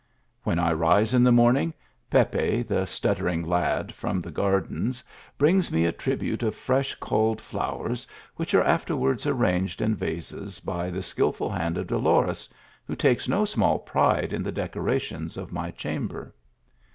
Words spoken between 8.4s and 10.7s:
are afterwards arranged in vases